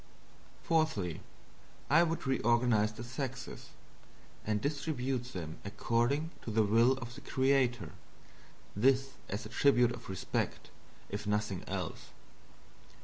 '"Fourthly, 0.67 1.21
I 1.87 2.01
would 2.01 2.25
reorganizes 2.25 2.95
the 2.95 3.03
sexes, 3.03 3.69
and 4.43 4.59
distribute 4.59 5.25
them 5.33 5.59
accordingly 5.63 6.31
to 6.41 6.49
the 6.49 6.63
will 6.63 6.93
of 6.93 7.13
the 7.13 7.21
creator. 7.21 7.91
This 8.75 9.11
as 9.29 9.45
a 9.45 9.49
tribute 9.49 9.91
of 9.91 10.09
respect, 10.09 10.71
if 11.11 11.27
nothing 11.27 11.63
else. 11.67 12.09